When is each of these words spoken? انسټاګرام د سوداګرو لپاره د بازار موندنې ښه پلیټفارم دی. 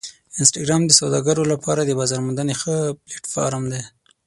انسټاګرام 0.39 0.81
د 0.85 0.91
سوداګرو 0.99 1.43
لپاره 1.53 1.81
د 1.83 1.91
بازار 1.99 2.19
موندنې 2.25 2.53
ښه 2.61 2.75
پلیټفارم 3.03 3.63
دی. 3.73 3.81